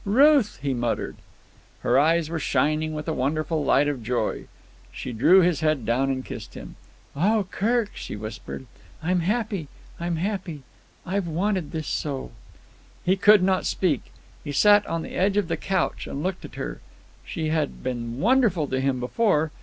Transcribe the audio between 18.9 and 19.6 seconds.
before.